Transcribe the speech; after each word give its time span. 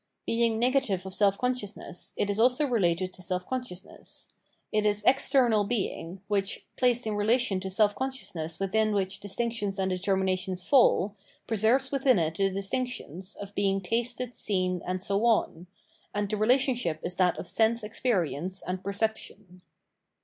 Being 0.25 0.57
negative 0.57 1.05
of 1.05 1.13
self 1.13 1.37
eonsciousness, 1.37 2.13
it 2.15 2.27
is 2.27 2.39
also 2.39 2.65
related 2.65 3.13
to 3.13 3.21
self 3.21 3.47
consciousness. 3.47 4.29
It 4.71 4.83
is 4.83 5.03
external 5.05 5.63
being, 5.63 6.21
which, 6.27 6.65
placed 6.75 7.05
in 7.05 7.13
relation 7.13 7.59
to 7.59 7.69
self 7.69 7.93
consciousness 7.93 8.57
within 8.59 8.93
which 8.93 9.19
distinctions 9.19 9.77
and 9.77 9.91
determinations 9.91 10.67
fall 10.67 11.13
pre 11.45 11.57
serv 11.57 11.81
es 11.81 11.91
within 11.91 12.17
it 12.17 12.33
the 12.37 12.49
distinctions, 12.49 13.35
of 13.35 13.53
being 13.53 13.79
tasted, 13.79 14.35
seen, 14.35 14.81
and 14.87 15.03
so 15.03 15.23
on; 15.23 15.67
and 16.15 16.31
the 16.31 16.35
relationship 16.37 16.99
is 17.03 17.17
that 17.17 17.37
of 17.37 17.45
sense 17.45 17.83
experience 17.83 18.63
and 18.65 18.83
perception. 18.83 19.61